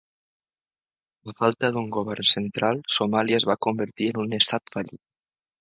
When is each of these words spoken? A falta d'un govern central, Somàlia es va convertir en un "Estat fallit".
A 1.33 1.35
falta 1.41 1.69
d'un 1.75 1.91
govern 1.99 2.29
central, 2.31 2.83
Somàlia 2.97 3.41
es 3.43 3.49
va 3.53 3.59
convertir 3.67 4.11
en 4.15 4.21
un 4.29 4.37
"Estat 4.43 4.79
fallit". 4.79 5.03